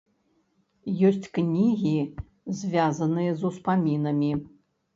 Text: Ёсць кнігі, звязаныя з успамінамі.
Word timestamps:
Ёсць 1.09 1.29
кнігі, 1.35 1.93
звязаныя 2.63 3.39
з 3.45 3.51
успамінамі. 3.53 4.31